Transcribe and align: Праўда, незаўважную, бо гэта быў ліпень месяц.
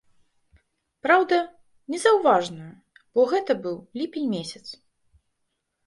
Праўда, 1.07 1.37
незаўважную, 1.95 2.73
бо 3.15 3.21
гэта 3.35 3.61
быў 3.69 3.77
ліпень 4.03 4.29
месяц. 4.37 4.65